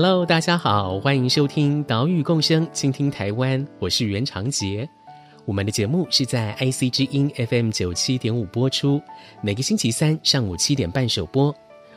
[0.00, 3.66] Hello，大家好，欢迎收听岛屿共生，倾听台湾。
[3.80, 4.88] 我是袁长杰。
[5.44, 9.02] 我们的节目是在 IC 之音 FM 九七点五播出，
[9.42, 11.52] 每个星期三上午七点半首播。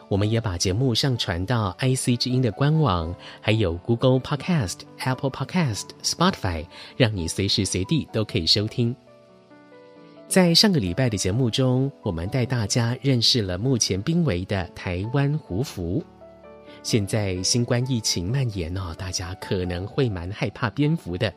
[0.08, 6.66] 我们也把节目上传到 IC 之音的官网，还有 Google Podcast、Apple Podcast、Spotify，
[6.98, 8.96] 让你随时随地都可以收听。
[10.28, 16.04] 在上个礼拜的节目中，我们带大家认识了目前濒危的台湾胡蝠。
[16.84, 21.32] 现在新冠疫情蔓延哦，大家可能会蛮害怕蝙蝠的。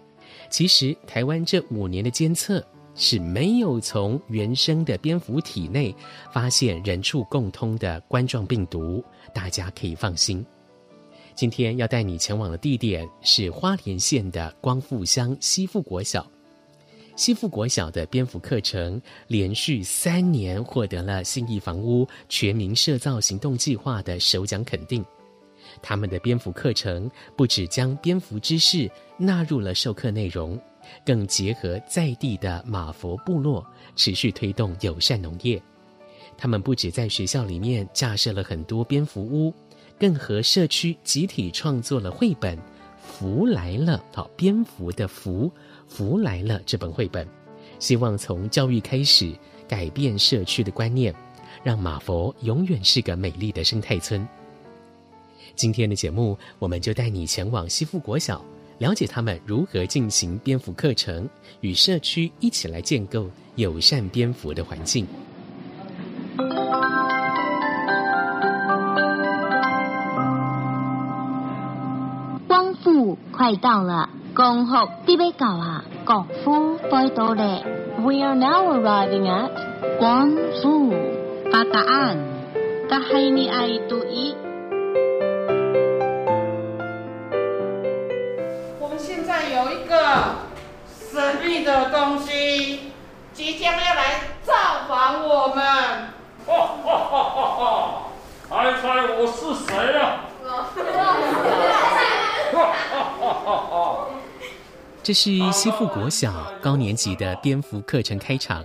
[0.49, 2.65] 其实台湾这五年的监测
[2.95, 5.95] 是没有从原生的蝙蝠体内
[6.33, 10.45] 发现人畜共通的冠状病毒，大家可以放心。
[11.35, 16.27] 今天要带你前往的地点是花莲县的光复乡西富国小。
[17.17, 25.05] 西富国小的蝙蝠课程连续三年获得了信义房屋全民社造行动计划的首奖肯定。
[25.83, 30.59] 他们的蝙蝠课程不只将蝙蝠知识纳入了授课内容，
[31.05, 33.65] 更结合在地的马佛部落，
[33.97, 35.61] 持续推动友善农业。
[36.37, 39.55] 他们不只在学校里面架设了很多蝙蝠屋，
[39.99, 42.59] 更和社区集体创作了绘本
[42.99, 44.03] 《福来了》。
[44.17, 45.51] 好，蝙蝠的福，
[45.87, 47.27] 福来了这本绘本，
[47.79, 49.33] 希望从教育开始
[49.69, 51.15] 改变社区的观念，
[51.63, 54.27] 让马佛永远是个美丽的生态村。
[55.57, 58.45] 今天的节目，我们就带你前往西富国小，
[58.79, 61.29] 了解他们如何进行蝙蝠课程，
[61.61, 65.07] 与社区一起来建构友善蝙蝠的环境。
[72.49, 74.73] 光复快到了，光复
[75.07, 77.63] 准备到啊，光复快到了。
[77.99, 79.51] We are now arriving at
[79.99, 80.93] 光复。
[81.73, 82.19] 答案，
[82.91, 82.99] 答
[91.11, 92.93] 神秘的东西
[93.33, 94.53] 即将要来造
[94.89, 95.65] 访我们。
[96.47, 96.55] 哈
[96.85, 98.03] 哈哈哈哈！
[98.49, 98.87] 猜猜
[99.17, 100.21] 我是谁啊？
[105.03, 106.33] 这是西富国小
[106.63, 108.65] 高年级的蝙蝠课程开场，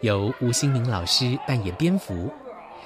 [0.00, 2.30] 由吴新明老师扮演蝙蝠，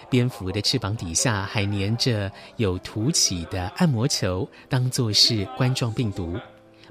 [0.09, 6.37] 蝙蝠的翅膀底下还粘着有凸起的按摩球，当做是冠状病毒。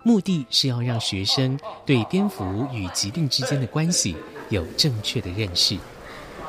[0.07, 4.15] 目的是要让学生对蝙蝠与疾病之间的关系
[4.47, 5.77] 有正确的认识。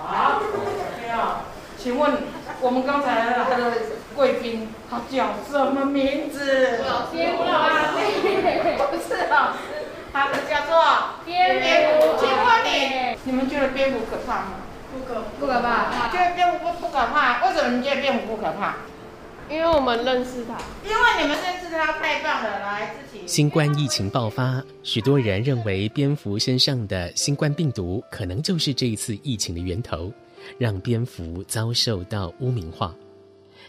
[0.06, 0.40] 好，
[1.76, 2.18] 请问
[2.60, 3.72] 我们刚才来的
[4.14, 6.78] 贵宾，他叫什么名字？
[6.86, 7.96] 老师，老师，
[8.92, 9.58] 不是老师，
[10.12, 10.70] 他的叫做
[11.24, 12.16] 蝙蝠。
[12.16, 14.52] 请问你，你们觉得蝙蝠可怕吗？
[14.92, 16.08] 不可，不可怕。
[16.12, 17.44] 觉得蝙蝠不不可怕？
[17.44, 18.76] 为什么你觉得蝙蝠不可怕？
[19.50, 22.60] 因为我们认识他，因为你们认识他太棒了。
[22.60, 23.26] 来，自己。
[23.26, 30.12] 新冠疫情爆发，许多人认为蝙蝠身上的新冠病毒可能就是这一次疫情的源头，
[30.58, 32.94] 让蝙蝠遭受到污名化。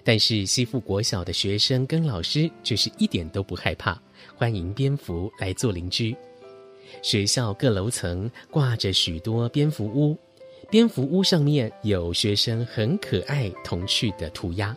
[0.03, 3.97] 但是西富国小的学生跟老师却是一点都不害怕，
[4.35, 6.16] 欢迎蝙蝠来做邻居。
[7.01, 10.17] 学校各楼层挂着许多蝙蝠屋，
[10.69, 14.75] 蝙蝠屋上面有学生很可爱童趣的涂鸦。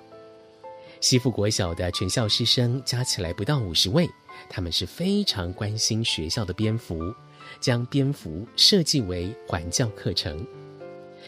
[1.02, 4.08] 西富国小的全校师生加起来不到五十位，
[4.48, 7.12] 他们是非常关心学校的蝙蝠，
[7.58, 10.46] 将蝙蝠设计为环教课程。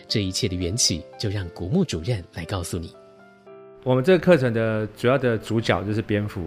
[0.06, 2.94] 这一切的缘起，就让古木主任来告诉你。
[3.82, 6.42] 我们这个课程的主要的主角就是蝙蝠。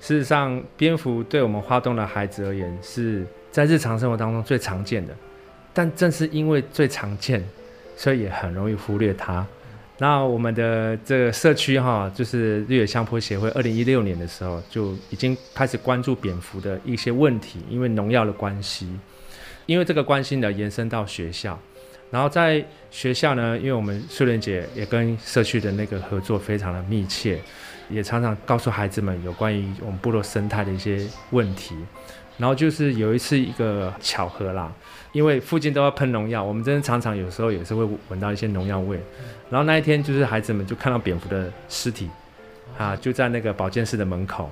[0.00, 5.14] 事实上，蝙蝠对我们花东的孩子而言，是在日常生活当中最常见的，
[5.74, 7.46] 但正是因为最常见，
[7.94, 9.46] 所以也很容易忽略它。
[9.98, 18.88] 那我们的这个社区哈，就是绿野香坡协会，二零一六年的时候就已经开始关注蝙蝠的一些问题，因为农药的关系，
[19.66, 21.56] 因为这个关系呢延伸到学校，
[22.10, 27.40] 然后在学校呢，因为我们素莲姐也跟社区的那个合作非常的密切，
[27.88, 31.76] 也常常告诉孩子们有关于我们部落生态的一些问题，
[32.36, 34.72] 然后就是有一次一个巧合啦，
[35.12, 39.00] 因为附近都要喷农药，我们真的常常有时候也是会闻到一些农药味。
[39.50, 42.10] 然后那一天就是孩子们就看到蝙蝠的尸体，
[42.76, 44.50] 啊，就在那个保健室的门口，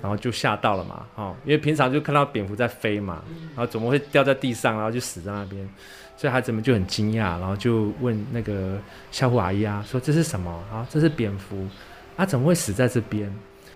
[0.00, 5.68] 然后就吓到了嘛，哦，因为平常就看到蝙蝠在飞嘛，然后怎么会掉在地上，然后就死在那边，
[6.16, 8.78] 所以孩子们就很惊讶，然后就问那个
[9.10, 10.86] 校护阿姨啊，说这是什么啊？
[10.88, 11.66] 这是蝙蝠，
[12.16, 13.30] 啊，怎么会死在这边？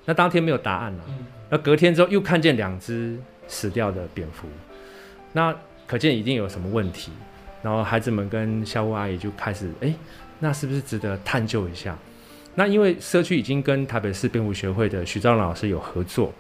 [0.05, 1.05] 那当天没有答案了，
[1.51, 3.19] 那隔天之后又看见两只
[3.53, 4.49] 死掉的蝙蝠，
[5.35, 5.55] 那
[5.87, 7.13] 可见一定有什么问题，
[7.63, 9.95] 然后孩子们跟校务阿姨就开始，哎，
[10.39, 11.95] 那是不是值得探究一下？
[12.55, 16.33] 那因为社区已经跟台北市蝙蝠学会的徐兆龙老师有合作，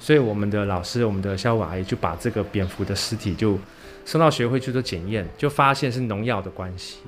[0.00, 3.56] 所以我们的老师，我们的校务阿姨就把这个蝙蝠的尸体就
[4.04, 6.98] 送到学会去做检验，就发现是农药的关系，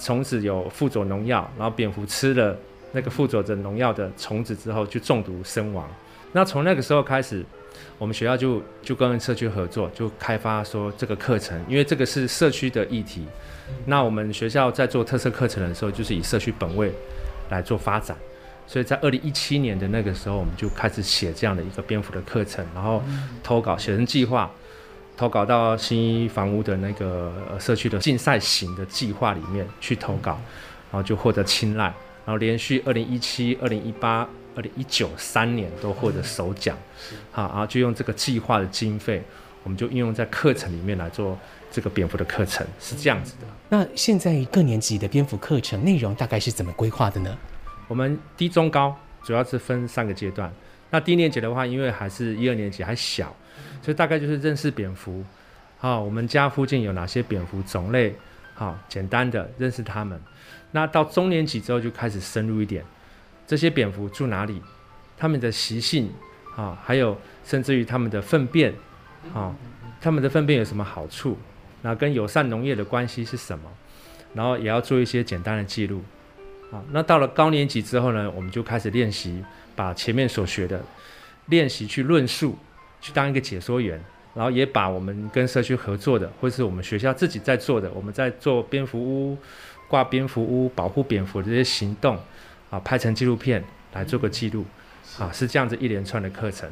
[0.00, 2.56] 虫子有附着农药，然后蝙蝠吃了
[2.92, 5.88] 那个附着着农药的虫子之后就中毒身亡。
[6.32, 7.44] 那从那个时候开始，
[7.98, 13.26] 我们学校就就跟社区合作，就开发说这个课程，因为这个是社区的议题。
[13.84, 16.92] 那我们学校在做特色课程的时候，就是以社区本位。
[17.48, 18.16] 来做发展，
[18.66, 23.00] 所以在二零一七年的那个时候，我们就开始写这样的一个蝙蝠的课程，然后
[23.40, 24.50] 投稿写成计划，
[25.16, 30.32] 投稿到新一房屋的那个社区的竞赛型的计划里面去投稿，
[30.90, 31.84] 然后就获得青睐，
[32.24, 36.76] 然后连续二零一七、二零一八、二零一九三年都获得首奖，
[37.30, 39.22] 好，然后就用这个计划的经费，
[39.62, 41.38] 我们就应用在课程里面来做
[41.70, 43.46] 这个蝙蝠的课程，是这样子的。
[43.68, 47.36] 那现在各年级的蝙蝠课程内容大概是怎么规划的呢？
[47.86, 50.52] 我们低中高主要是分三个阶段。
[50.90, 53.34] 那低年级的话，因为还是一二年级还小，
[53.82, 55.22] 所以大概就是认识蝙蝠。
[55.78, 58.14] 好，我们家附近有哪些蝙蝠种类？
[58.54, 60.18] 好，简单的认识它们。
[60.70, 62.82] 那到中年级之后就开始深入一点，
[63.46, 64.60] 这些蝙蝠住哪里？
[65.16, 66.12] 它们的习性
[66.56, 68.74] 啊，还有甚至于它们的粪便
[69.32, 69.54] 啊，
[70.00, 71.38] 它们的粪便有什么好处？
[71.82, 73.70] 那跟友善农业的关系是什么？
[74.34, 76.02] 然后也要做一些简单的记录。
[76.72, 79.42] 啊，那到了高年级之后呢，我们就开始练习，
[79.76, 80.84] 把前面所学的
[81.46, 82.58] 练习去论述，
[83.00, 84.02] 去当一个解说员，
[84.34, 89.38] 然后也把我们跟社区合作的，或是我们学校自己在做的，我们在做蝙蝠屋、
[89.86, 92.18] 挂蝙蝠屋、保护蝙蝠的这些行动，
[92.70, 94.64] 啊，拍成纪录片来做个记录，
[95.18, 96.70] 啊，是这样子一连串的课程。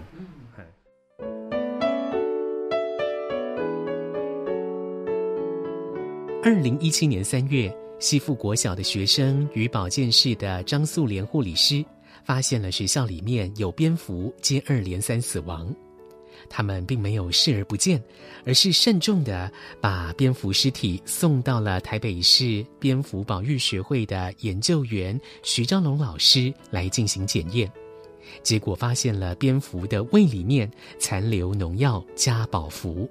[6.43, 11.83] 二零一七年三月，西附国小的学生与保健室的张素莲护理师
[12.23, 15.75] 发现了学校里面有蝙蝠接二连三死亡。
[16.49, 18.03] 他们并没有视而不见，
[18.45, 19.51] 而是慎重地
[19.81, 27.71] 把蝙蝠尸体送到了台北市蝙蝠保育学会的研究员徐昭龙老师来进行检验。
[28.43, 33.09] 结果发现了蝙蝠的胃里面残留农药加保福。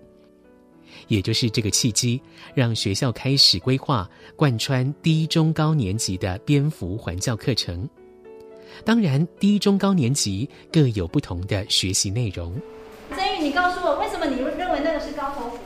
[1.07, 2.21] 也就是这个契机，
[2.55, 7.87] 让学校开始规划贯穿低、中、高年级的蝙蝠环教课程。
[8.85, 12.55] 当然，低、中、高年级各有不同的学习内容。
[13.43, 15.59] 你告诉我，为什么你认为那个是高头蝠？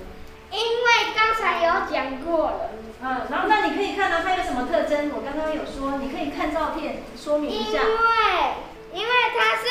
[0.51, 2.71] 因为刚才有讲过了。
[3.03, 5.12] 嗯，然后那你可以看到它有什么特征？
[5.15, 7.83] 我刚刚有说，你可以看照片说明一下。
[7.83, 9.68] 因为，因为它是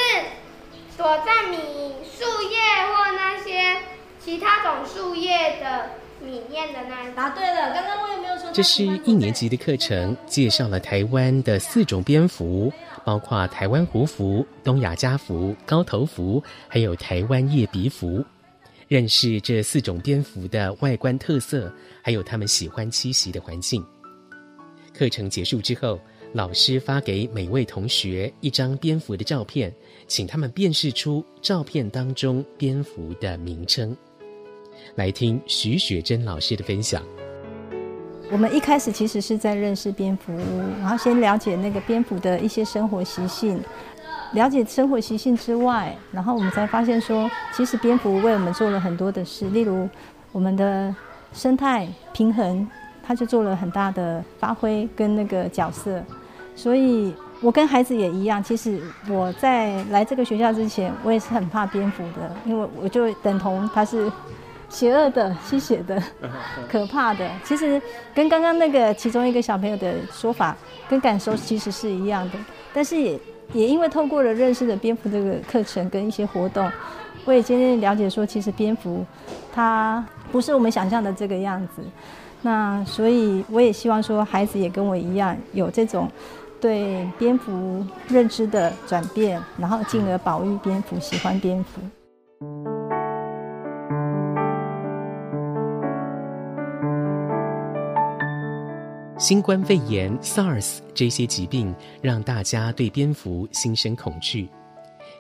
[0.97, 1.57] 躲在米
[2.05, 2.59] 树叶
[2.95, 3.77] 或那些。
[4.19, 5.91] 其他种树叶的
[6.23, 8.51] 里面的那答对了，刚刚我有没有说？
[8.53, 12.73] 这是一年级的课程，介绍了台湾的四种蝙蝠，
[13.07, 18.25] 包括台湾胡蝠、东亚家蝠、高头蝠，还有台湾叶鼻蝠。
[18.89, 21.73] 认识这四种蝙蝠的外观特色，
[22.03, 23.85] 还有它们喜欢栖息的环境。
[24.93, 26.01] 课程结束之后，
[26.33, 29.73] 老师发给每位同学一张蝙蝠的照片，
[30.09, 33.97] 请他们辨识出照片当中蝙蝠的名称。
[34.97, 37.05] 来听徐雪珍老师的分享。
[38.31, 40.37] 我们一开始其实是在认识蝙蝠，
[40.81, 43.63] 然后先了解那个蝙蝠的一些生活习性。
[44.33, 49.89] 了解生活习性之外，然后我们才发现说，其实蝙蝠为我们做了很多的事，例如
[50.33, 50.95] 我们的
[51.33, 52.69] 生态平衡，
[53.07, 56.03] 它就做了很大的发挥跟那个角色。
[56.57, 64.11] 所以我跟孩子也一样，其实我在来这个学校之前，我也是很怕蝙蝠的，因为我就等同它是。
[64.69, 66.03] 邪恶的、吸血的、
[66.69, 67.81] 可怕的，其实
[68.15, 70.57] 跟刚刚那个其中一个小朋友的说法
[70.89, 72.39] 跟感受其实是一样的。
[72.75, 73.19] 但是也
[73.53, 76.71] 也因为透过了认识的蝙蝠这个课程跟一些活动，
[77.25, 79.05] 我也渐渐了解说，其实蝙蝠
[79.53, 81.83] 它不是我们想象的这个样子。
[82.43, 86.09] 那所以我也希望说，孩子也跟我一样有这种
[86.61, 91.81] 对蝙蝠认知的转变，然后进而保育蝙蝠，喜欢蝙蝠。
[99.19, 104.47] 新冠肺炎 SARS 这些疾病让大家对蝙蝠心生恐惧。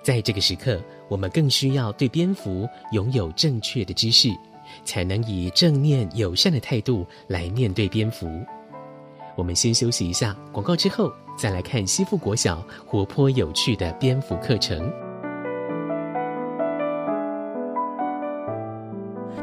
[0.03, 4.29] 在这个时刻，我们更需要对蝙蝠拥有正确的知识，
[4.85, 8.29] 才能以正面友善的态度来面对蝙蝠。
[9.35, 14.93] 我们先休息一下，广告之后再来看西富国小活泼有趣的蝙蝠课程。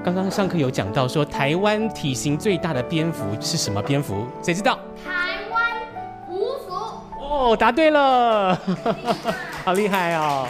[0.04, 4.28] 刚刚上课有讲到说，台湾体型最大的蝙蝠是什么蝙蝠？
[4.42, 4.78] 谁知道？
[5.06, 5.72] 台湾
[6.28, 6.74] 狐蝠。
[7.22, 8.54] 哦，答对了，
[9.64, 10.46] 好厉害哦！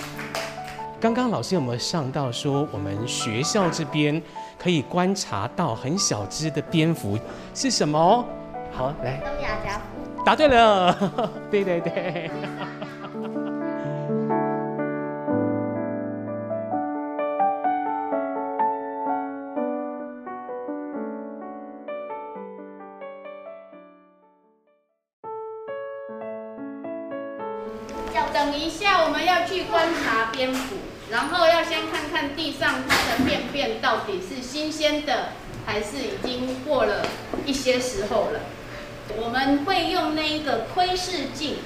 [0.99, 4.19] 刚刚老师有没有上到说，我们学校这边
[4.57, 7.15] 可以观察到很小只的蝙蝠
[7.53, 8.25] 是什么？
[8.71, 9.17] 好，来。
[9.17, 10.23] 东亚家蝠。
[10.25, 10.97] 答对了，
[11.51, 12.31] 对 对对。
[28.31, 30.75] 等一下，我们要去观察蝙蝠，
[31.09, 35.29] 然后要先看看地上它的便便到底是新鲜的，
[35.65, 37.05] 还是已经过了
[37.45, 38.41] 一些时候了。
[39.15, 41.57] 我们会用那一个窥视镜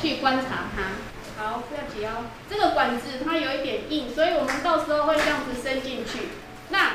[0.00, 1.42] 去观察它。
[1.42, 2.26] 好，不要急哦。
[2.48, 6.28] 这个管子它有一点硬，所以我们到时候会这样子伸进去。
[6.70, 6.92] 那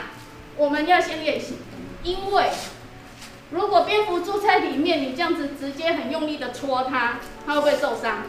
[0.57, 1.55] 我们要先练习，
[2.03, 2.49] 因为。
[3.51, 8.23] 如果蝙蝠住在里面，你这样子直接很用力的戳它，它会不会受伤？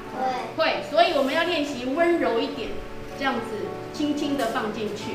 [0.57, 0.65] 会。
[0.65, 2.69] 会，所以我们要练习温柔一点，
[3.17, 3.41] 这样子
[3.93, 5.13] 轻轻的放进去。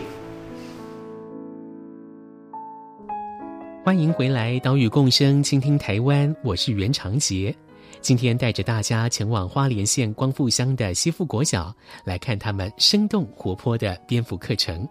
[3.84, 7.54] 欢迎回来，岛屿共生，倾听台湾，我是袁长杰。
[8.00, 11.74] 今天带着大家前往花莲县光复乡的西富国小，
[12.06, 14.88] 来看他们生动活泼的蝙蝠课程。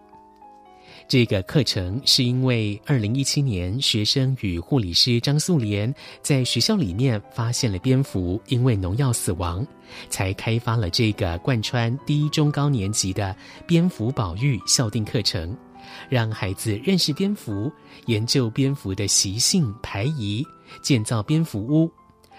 [1.07, 9.65] 这个课程是因为二零一七年学生与护理师张素莲在学校里面发现了蝙蝠因为农药死亡，
[10.09, 13.33] 才开发了这个贯穿低中高年级的
[13.65, 15.55] 蝙蝠保育校定课程，
[16.09, 17.71] 让孩子认识蝙蝠，
[18.07, 20.45] 研究蝙蝠的习性、排遗，
[20.81, 21.89] 建造蝙蝠屋，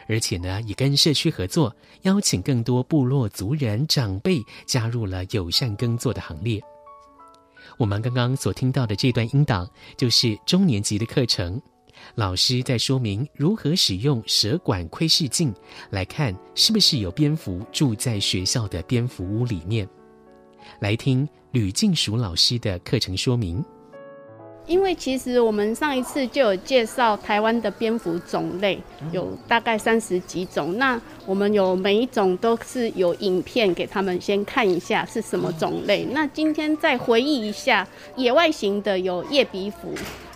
[0.08, 6.62] 而且呢，也跟社区合作，邀请更多部落族人长辈加入了友善耕作的行列。
[7.78, 9.66] 我们刚刚所听到的这段音档，
[9.96, 11.60] 就是中年级的课程。
[12.16, 15.54] 老师在说明如何使用舌管窥视镜
[15.90, 19.88] 来看，是不是有蝙蝠住在学校的蝙蝠屋里面。
[20.80, 23.64] 来听吕静淑老师的课程说明。
[24.68, 28.78] 因为其实我们上一次就有介绍台湾的蝙蝠种类，
[29.10, 30.76] 有大概三十几种。
[30.76, 36.06] 那我们有每一种都是有影片给他们先看一下是什么种类。
[36.12, 39.94] 那今天再回忆一下，野外型的有叶鼻蝠，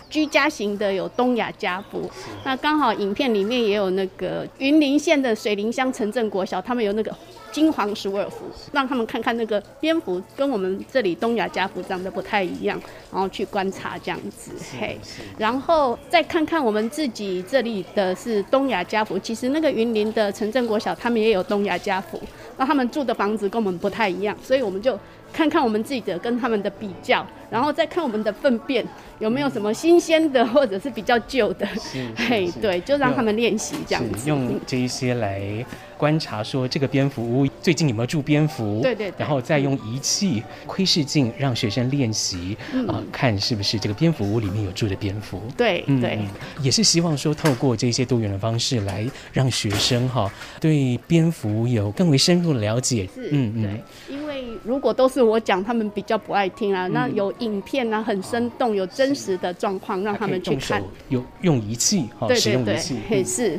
[0.09, 2.09] 居家型的有东亚家蝠。
[2.43, 7.15] 那刚好影片里面也有那个云林县的水林乡城镇国小，他们有那个。
[7.53, 12.81] 金黄鼠耳蝠，让他们看看那个蝙蝠跟我们这里东亚家蝠长得不太一样，
[13.11, 14.97] 然后去观察这样子，嘿，
[15.37, 22.19] 然后再看看我们自己这里的是东亚家蝠，其实那个云林的城镇国小他们也有东亚家蝠，
[22.57, 24.99] 那他们住的房子跟我们不太一样，所以我们就
[25.31, 28.83] 看看我们自己的跟他们的比较，然后再看我们的粪便
[29.19, 31.67] 有没有什么新鲜的或者是比较旧的，
[32.15, 35.63] 嘿，对，就让他们练习这样子，用这一些来。
[36.03, 38.81] 观察说这个蝙蝠屋最近有没有住蝙蝠？
[38.81, 45.41] 对对，对，然后再用仪器窥视镜让学生练习啊、嗯呃，看是不是这个蝙蝠屋里面有住的蝙蝠。
[45.55, 46.27] 对对、嗯，
[46.61, 50.29] 也是希望说透过这些多元的方式来让学生哈
[50.59, 53.07] 对蝙蝠有更为深入的了解。
[53.15, 53.79] 是，嗯嗯，
[54.09, 56.85] 因为如果都是我讲，他们比较不爱听啊。
[56.85, 60.83] 嗯、那有影片啊，很生动，有真实的状况让他们去看。
[61.07, 63.57] 有用仪器哈，使用仪器，也是。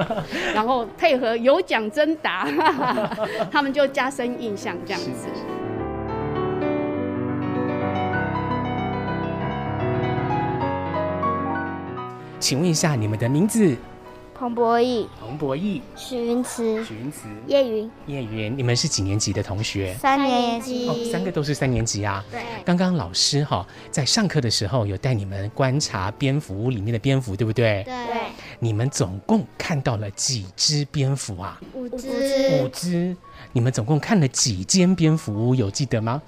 [0.52, 1.85] 然后配合有奖。
[1.90, 2.46] 真答，
[3.50, 5.28] 他们就加深印象这样子。
[12.38, 13.76] 请问一下你们的名字？
[14.38, 19.94] 彭博义、彭博义、许云慈、许云慈、叶云、叶云，你们是几年级的同学？
[19.94, 20.86] 三年级。
[20.86, 22.22] 哦，三个都是三年级啊。
[22.30, 22.42] 对。
[22.62, 27.82] 刚刚老师哈在上课的时候有带你们观察蝙蝠屋里面的蝙蝠，对不对？
[27.84, 27.94] 对。
[28.58, 31.58] 你们总共看到了几只蝙蝠啊？
[31.72, 32.08] 五只。
[32.60, 33.16] 五只。
[33.54, 35.54] 你们总共看了几间蝙蝠屋？
[35.54, 36.20] 有记得吗？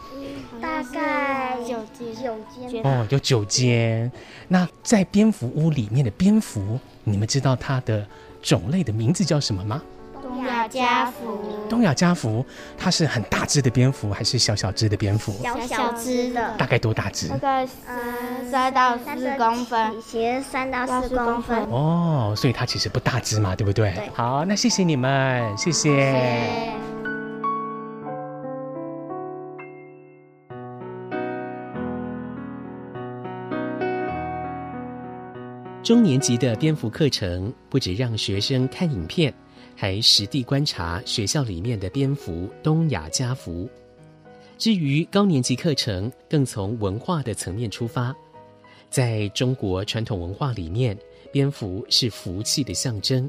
[1.88, 2.14] 间。
[2.14, 2.36] 九
[2.70, 2.82] 间。
[2.84, 4.10] 哦，有九间。
[4.48, 6.78] 那在蝙蝠屋里面的蝙蝠。
[7.04, 8.06] 你们知道它的
[8.42, 9.80] 种类的名字叫什么吗？
[10.20, 11.38] 东亚亚家福。
[11.70, 12.44] 东亚家福，
[12.76, 15.32] 它是很大只的蝙蝠，还是小小只的蝙蝠？
[15.42, 16.54] 小小只的。
[16.58, 17.28] 大概多大只？
[17.28, 21.58] 大概嗯三到四公分，其实三到四公分。
[21.70, 23.92] 哦，所以它其实不大只嘛，对不对？
[23.92, 24.10] 对。
[24.12, 25.88] 好，那谢谢你们，谢谢。
[25.96, 26.97] 谢谢
[35.88, 39.32] 中年级的蝙蝠课程不止让学生看影片，
[39.74, 43.66] 还实地观察学校里面的蝙蝠东亚家福。
[44.58, 48.14] 至于高年级课程，更从文化的层面出发。
[48.90, 50.94] 在中国传统文化里面，
[51.32, 53.26] 蝙蝠是福气的象征。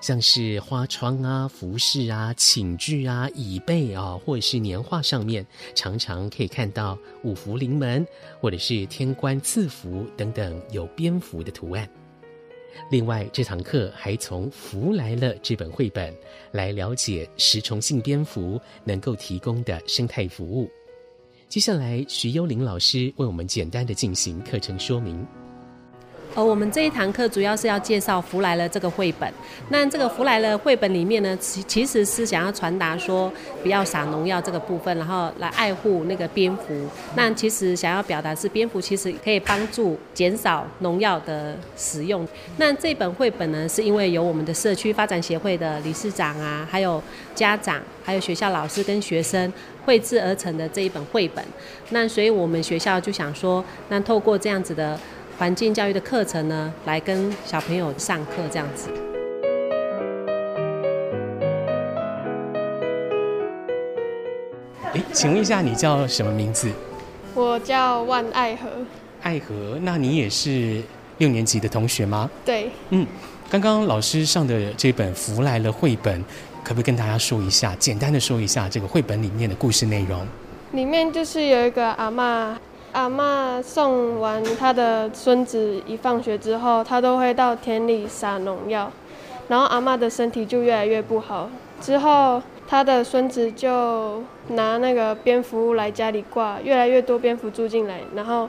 [0.00, 8.06] 像是花窗啊、服饰啊、寝具啊、椅背啊，或者是年画上面，常常可以看到五福临门，
[8.40, 11.88] 或者是天官赐福等等有蝙蝠的图案。
[12.90, 16.14] 另外，这堂课还从《福来了》这本绘本
[16.52, 20.70] 来了解食虫性蝙蝠能够提供的生态服务。
[21.48, 25.26] 接下来，徐幽灵老师为我们简单的进行课程说明。
[26.36, 29.32] 而我们这一堂课主要是要介绍《福来了》这个绘本。
[29.70, 36.86] 那这个《福来了》绘本里面呢，其其实是想要传达说，不要撒农药这个部分，然后来爱护那个蝙蝠。
[37.14, 42.28] 那其实想要表达是，蝙蝠其实可以帮助减少农药的使用。
[42.58, 47.02] 那这本绘本呢，是因为有我们的社区发展协会的理事长啊，还有
[47.34, 49.50] 家长，还有学校老师跟学生
[49.86, 51.42] 绘制而成的这一本绘本。
[51.88, 55.00] 那所以我们学校就想说，那透过这样子的。
[55.38, 58.88] 环境教育的课程呢，来跟小朋友上课这样子。
[64.94, 66.70] 哎，请问一下，你叫什么名字？
[67.34, 68.66] 我叫万爱和。
[69.20, 70.80] 爱和，那你也是
[71.18, 72.30] 六年级的同学吗？
[72.42, 72.70] 对。
[72.88, 73.06] 嗯，
[73.50, 76.24] 刚刚老师上的这本《福来了》绘本，
[76.64, 80.26] 可不可以跟大家说一下，简单的说一下这个绘本里面的故事内容？
[80.72, 82.54] 里面就是有一个阿嬷。
[82.96, 88.90] 阿嬷送完她的孙子一放学之后，她都会到田里撒农药，
[89.48, 91.50] 然后阿嬷的身体就越来越不好。
[91.78, 98.48] 之后，她的孙子就拿那个蝙蝠来家里挂，越来越多蝙蝠住进来，然后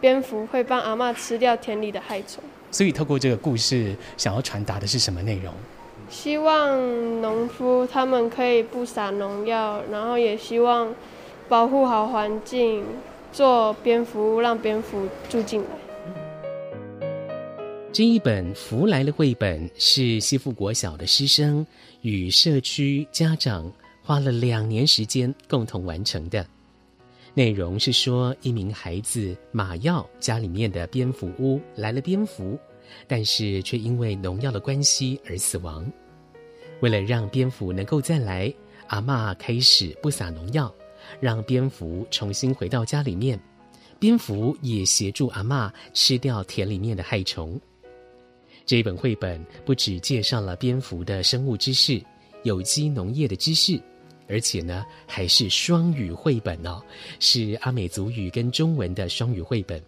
[0.00, 2.42] 蝙蝠会帮阿嬷吃掉田里的害虫。
[2.72, 5.54] 所以，透过这个故事，想要传达的是什么内容？
[6.10, 10.92] 希望农夫他们可以不撒农药，然后也希望
[11.48, 12.84] 保护好环境。
[13.34, 15.66] 做蝙蝠，让蝙蝠住进来。
[17.92, 21.66] 这一本《福来了》绘本是西富国小的师生
[22.02, 23.70] 与社区家长
[24.04, 26.46] 花了两年时间共同完成的。
[27.34, 32.56] 内容是说，一名孩子马耀家里面的蝙蝠屋来了蝙蝠，
[33.08, 35.84] 但是却因为农药的关系而死亡。
[36.78, 38.54] 为了让蝙蝠能够再来，
[38.86, 40.72] 阿嬷开始不撒农药。
[41.20, 43.40] 让蝙蝠重新回到家里面，
[43.98, 47.60] 蝙蝠也协助阿嬷吃掉田里面的害虫。
[48.66, 52.02] 这一本绘本不只介绍了蝙蝠的生物知识、
[52.44, 53.78] 有机农业的知识，
[54.26, 56.82] 而且呢还是双语绘本哦，
[57.20, 59.82] 是阿美族语跟中文的双语绘本。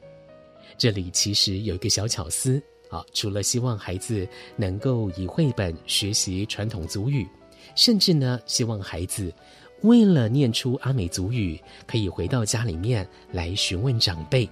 [0.76, 7.26] 这里其实有一个小巧思啊，除了希望孩子能够以绘本学习传统族语，
[7.74, 9.32] 甚至呢希望孩子。
[9.82, 14.48] 为了念出阿美族语，可以回到家里面来询问长辈，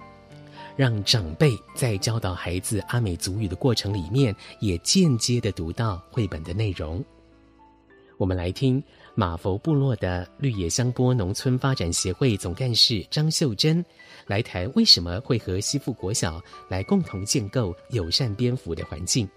[0.75, 7.03] 让长辈在教导孩子阿美族语的过程里面，也间接的读到绘本的内容。
[8.17, 8.81] 我们来听
[9.13, 13.83] 马佛部落的绿野香波农村发展协会总干事张秀珍
[14.25, 19.27] 来谈，为什么会和西附国小来共同建构友善蝙蝠的环境。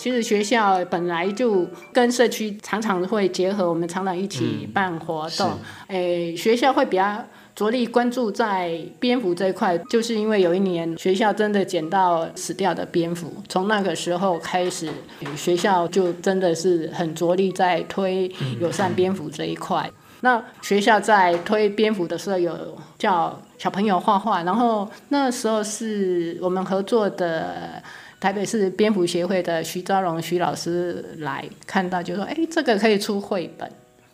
[0.00, 5.50] 其实学校本来就跟社区常常会结合，我们常常一起办活动。
[5.88, 7.22] 嗯、诶，学校会比较
[7.54, 14.88] 着力关注在蝙蝠这一块，就是因为有一年学校真的捡到死掉的蝙蝠，从那个时候开始，
[15.36, 18.26] 学校就真的是很着力在推
[18.58, 19.84] 友善蝙蝠这一块。
[19.86, 22.56] 嗯、那学校在推蝙蝠的时候，有
[22.98, 27.82] 叫小朋友画画，然后那时候是我们合作的。
[28.20, 33.68] 台北市蝙蝠协会的徐昭荣徐老师来看到，就说：“哎，这个可以出绘本。”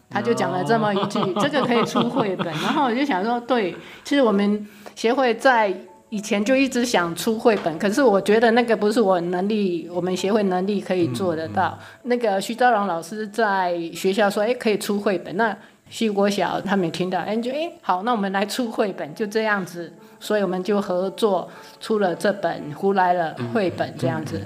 [0.09, 1.41] 他就讲了这么一句：“No.
[1.43, 4.65] 这个可以出绘本。”然后我就想说：“对，其实我们
[4.95, 5.75] 协会在
[6.11, 11.77] 以前就一直想出绘本，可是我觉得那个不是我能力，我们协会能力可以做得到。
[11.81, 15.55] 嗯”那个徐昭荣老师在学校说：“哎，可以出绘本。”那
[15.91, 19.93] 徐国小他没听到，哎，就哎好，那我们来出绘本，就这样子。
[20.19, 21.49] 所以我们就合作
[21.81, 24.41] 出了这本《胡来了》绘本这样子，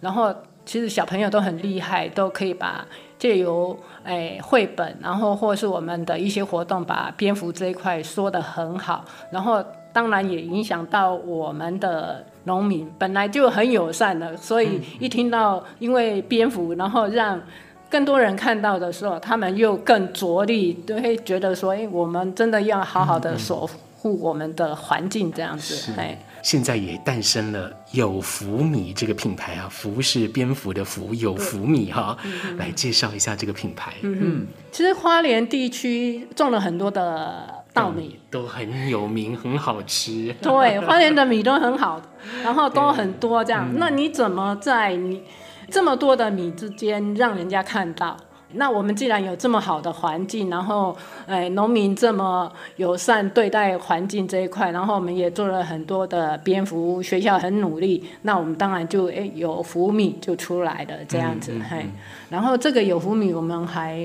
[0.00, 0.34] 然后
[0.64, 2.86] 其实小朋友都很厉害，都可以把
[3.18, 17.40] 借由诶绘本，然后或是我们的一些活动，把蝙蝠这一块说得很好，然后当然也影响到我们的农民，本来就很友善的，所以一听到因为蝙蝠，然后让
[17.88, 23.66] 更多人看到的时候，他们又更着力，都会觉得说，哎，我们真的要好好的守
[24.04, 26.18] 护我们的环境，这样子，哎。
[26.42, 33.94] 现在也诞生了有福米这个品牌啊，福是蝙蝠的福，有福米哈，嗯、来介绍一下这个品牌。
[34.02, 40.34] 嗯嗯，其实花莲地区种了很多的稻米，都很有名，很好吃。
[40.42, 41.98] 对，花莲的米都很好，
[42.42, 43.66] 然后都很多这样。
[43.72, 45.22] 嗯、那你怎么在你
[45.70, 48.14] 这么多的米之间让人家看到？
[48.54, 61.92] 那我们既然有这么好的环境，然后，哎，农民这么友善对待环境这一块，然后我们也做了很多的蝙蝠，学校很努力，那我们当然就哎有福米就出来了这样子，嘿、嗯嗯嗯，
[62.30, 63.98] 然后这个有福米我们还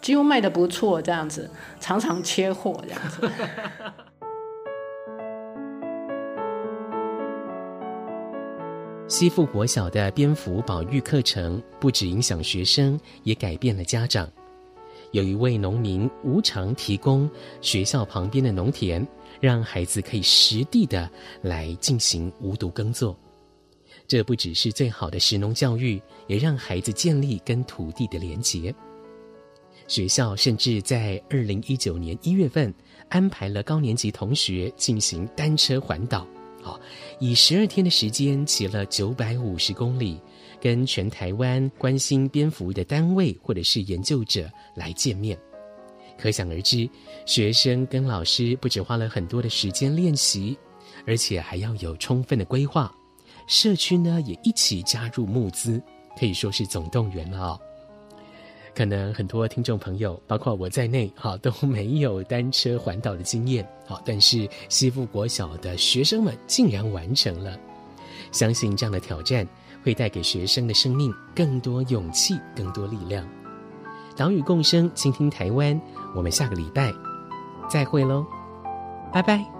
[0.00, 3.30] 几乎卖的不错，这样子，常常缺货这样子。
[9.06, 14.30] 西附国小的蝙蝠保育课程不止影响学生，也改变了家长。
[15.12, 19.06] 有一位农民无偿提供学校旁边的农田，
[19.40, 21.08] 让孩子可以实地的
[21.42, 23.16] 来进行无毒耕作。
[24.08, 28.74] 这不只是最好的食农教育，也让孩子建立跟土地的连结。
[29.86, 32.72] 学校甚至在二零一九年一月份
[33.10, 36.26] 安排了高年级同学进行单车环岛。
[36.64, 36.80] 哦，
[37.20, 40.18] 以十二天的时间骑了九百五十公里，
[40.60, 45.38] 跟全台湾关心蝙蝠的单位或者是研究者来见面，
[46.18, 46.88] 可想而知，
[47.26, 50.58] 学生跟老师不只花了很多的时间练习，
[51.06, 52.92] 而且还要有充分的规划。
[53.46, 55.82] 社区呢也一起加入募资，
[56.18, 57.60] 可以说是总动员了哦。
[58.74, 67.56] 可能很多听众朋友，包括我在内，哈，都没有单车环岛的经验，好，但是西附国小的学生们竟然完成了，
[68.32, 69.46] 相信这样的挑战
[69.84, 73.24] 会带给学生的生命更多勇气，更多力量。
[74.16, 75.80] 岛屿共生，倾听台湾，
[76.14, 76.92] 我们下个礼拜
[77.68, 78.26] 再会喽，
[79.12, 79.53] 拜拜。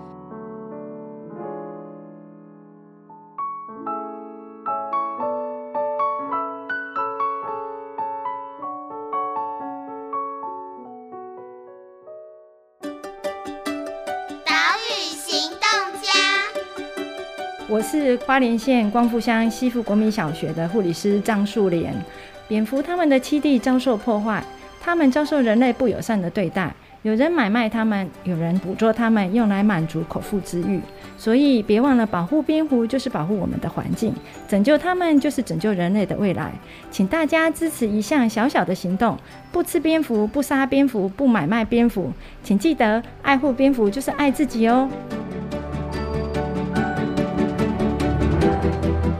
[18.18, 21.94] 花莲县光复乡西富国民小学的护理师张树莲。
[22.46, 24.44] 蝙蝠他们的栖地遭受破坏，
[24.80, 30.80] 他们遭受人类不友善的对待，有人买卖他们，有人捕捉他们，用来满足口腹之欲。
[31.16, 34.12] 所以别忘了，保护蝙蝠就是保护我们的环境，
[34.46, 36.52] 拯救他们就是拯救人类的未来。
[36.90, 39.16] 请大家支持一项小小的行动：
[39.50, 42.12] 不吃蝙蝠，不杀蝙蝠，不买卖蝙蝠。
[42.42, 44.88] 请记得，爱护蝙蝠就是爱自己哦。